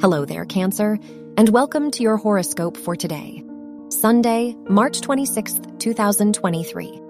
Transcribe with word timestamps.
Hello 0.00 0.24
there, 0.24 0.44
Cancer, 0.44 0.96
and 1.36 1.48
welcome 1.48 1.90
to 1.90 2.04
your 2.04 2.16
horoscope 2.16 2.76
for 2.76 2.94
today, 2.94 3.42
Sunday, 3.88 4.54
March 4.68 5.00
26th, 5.00 5.80
2023. 5.80 7.00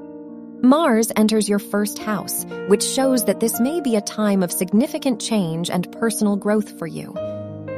Mars 0.62 1.12
enters 1.14 1.50
your 1.50 1.58
first 1.58 1.98
house, 1.98 2.46
which 2.68 2.82
shows 2.82 3.26
that 3.26 3.40
this 3.40 3.60
may 3.60 3.82
be 3.82 3.96
a 3.96 4.00
time 4.00 4.42
of 4.42 4.50
significant 4.50 5.20
change 5.20 5.68
and 5.68 5.92
personal 5.92 6.34
growth 6.34 6.78
for 6.78 6.86
you. 6.86 7.14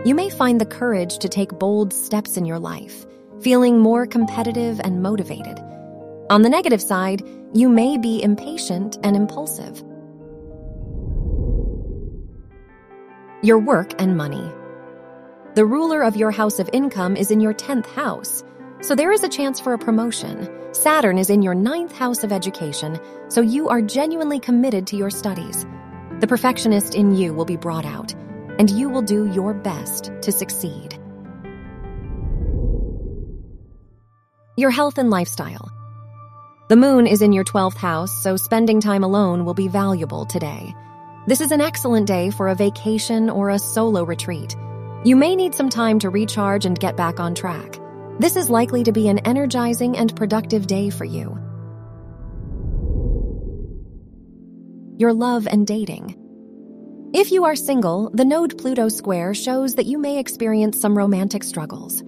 You 0.05 0.15
may 0.15 0.31
find 0.31 0.61
the 0.61 0.65
courage 0.65 1.19
to 1.19 1.29
take 1.29 1.59
bold 1.59 1.93
steps 1.93 2.37
in 2.37 2.45
your 2.45 2.61
life, 2.61 3.05
feeling 3.41 3.81
more 3.81 4.07
competitive 4.07 4.81
and 4.85 5.03
motivated. 5.03 5.59
On 6.31 6.43
the 6.43 6.49
negative 6.49 6.81
side, 6.81 7.29
you 7.53 7.69
may 7.69 7.99
be 7.99 8.23
impatient 8.23 8.97
and 9.03 9.17
impulsive. 9.17 9.83
Your 13.43 13.59
work 13.59 14.01
and 14.01 14.17
money. 14.17 14.53
The 15.57 15.67
ruler 15.67 16.03
of 16.03 16.15
your 16.15 16.31
house 16.31 16.61
of 16.61 16.71
income 16.73 17.17
is 17.17 17.33
in 17.33 17.41
your 17.41 17.53
10th 17.53 17.87
house, 17.87 18.45
so 18.83 18.95
there 18.95 19.11
is 19.11 19.25
a 19.25 19.29
chance 19.29 19.59
for 19.59 19.73
a 19.73 19.79
promotion. 19.79 20.49
Saturn 20.73 21.19
is 21.19 21.29
in 21.29 21.43
your 21.43 21.57
ninth 21.57 21.91
house 21.91 22.23
of 22.23 22.31
education, 22.31 23.01
so 23.27 23.41
you 23.41 23.69
are 23.69 23.83
genuinely 23.83 24.39
committed 24.39 24.87
to 24.87 24.97
your 24.97 25.11
studies. 25.11 25.67
The 26.21 26.29
perfectionist 26.29 26.95
in 26.95 27.17
you 27.17 27.35
will 27.35 27.45
be 27.45 27.57
brought 27.57 27.85
out, 27.85 28.15
and 28.61 28.71
you 28.71 28.89
will 28.89 29.03
do 29.03 29.27
your 29.33 29.53
best 29.53 30.13
to 30.23 30.31
succeed. 30.31 30.97
Your 34.57 34.71
health 34.71 34.99
and 34.99 35.11
lifestyle. 35.11 35.69
The 36.69 36.77
moon 36.77 37.09
is 37.09 37.23
in 37.23 37.33
your 37.33 37.45
12th 37.45 37.77
house, 37.77 38.23
so 38.23 38.37
spending 38.37 38.81
time 38.81 39.03
alone 39.03 39.45
will 39.45 39.55
be 39.55 39.67
valuable 39.67 40.27
today. 40.27 40.73
This 41.27 41.41
is 41.41 41.51
an 41.51 41.61
excellent 41.61 42.07
day 42.07 42.31
for 42.31 42.47
a 42.47 42.55
vacation 42.55 43.29
or 43.29 43.51
a 43.51 43.59
solo 43.59 44.05
retreat. 44.05 44.55
You 45.03 45.17
may 45.17 45.35
need 45.35 45.55
some 45.55 45.71
time 45.71 45.99
to 46.01 46.11
recharge 46.11 46.67
and 46.67 46.79
get 46.79 46.95
back 46.95 47.19
on 47.19 47.35
track. 47.35 47.79
This 48.19 48.37
is 48.37 48.51
likely 48.51 48.85
to 48.85 48.93
be 48.93 49.09
an 49.09 49.19
energizing 49.21 49.97
and 49.97 50.15
productive 50.15 50.67
day 50.67 50.91
for 50.91 51.07
you. 51.07 51.39
Your 54.99 55.15
love 55.15 55.49
and 55.51 55.67
dating. 55.67 56.19
If 57.15 57.33
you 57.33 57.45
are 57.45 57.57
single, 57.57 58.11
the 58.13 58.27
node 58.27 58.59
Pluto 58.59 58.91
square 58.91 59.33
shows 59.33 59.75
that 59.77 59.87
you 59.87 59.97
may 59.97 60.19
experience 60.19 60.79
some 60.79 60.99
romantic 60.99 61.45
struggles. 61.45 62.03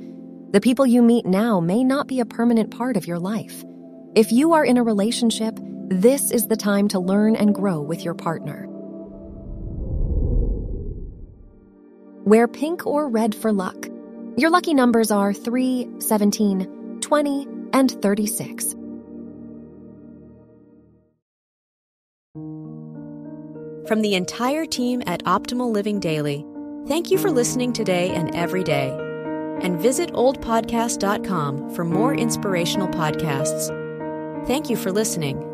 The 0.50 0.60
people 0.62 0.86
you 0.86 1.00
meet 1.00 1.24
now 1.24 1.60
may 1.60 1.82
not 1.82 2.08
be 2.08 2.20
a 2.20 2.26
permanent 2.26 2.70
part 2.76 2.98
of 2.98 3.06
your 3.06 3.18
life. 3.18 3.64
If 4.14 4.30
you 4.32 4.52
are 4.52 4.66
in 4.66 4.76
a 4.76 4.82
relationship, 4.82 5.58
this 5.88 6.30
is 6.30 6.46
the 6.46 6.56
time 6.56 6.88
to 6.88 7.00
learn 7.00 7.36
and 7.36 7.54
grow 7.54 7.80
with 7.80 8.04
your 8.04 8.14
partner. 8.14 8.68
Wear 12.32 12.48
pink 12.48 12.86
or 12.86 13.10
red 13.10 13.34
for 13.34 13.52
luck. 13.52 13.88
Your 14.38 14.48
lucky 14.48 14.72
numbers 14.72 15.10
are 15.10 15.34
3, 15.34 15.86
17, 15.98 16.98
20, 17.02 17.46
and 17.74 17.90
36. 18.00 18.72
From 23.86 24.00
the 24.00 24.14
entire 24.14 24.64
team 24.64 25.02
at 25.06 25.22
Optimal 25.24 25.70
Living 25.70 26.00
Daily, 26.00 26.42
thank 26.86 27.10
you 27.10 27.18
for 27.18 27.30
listening 27.30 27.74
today 27.74 28.08
and 28.14 28.34
every 28.34 28.64
day. 28.64 28.96
And 29.60 29.78
visit 29.78 30.10
oldpodcast.com 30.14 31.74
for 31.74 31.84
more 31.84 32.14
inspirational 32.14 32.88
podcasts. 32.88 33.68
Thank 34.46 34.70
you 34.70 34.78
for 34.78 34.90
listening. 34.90 35.51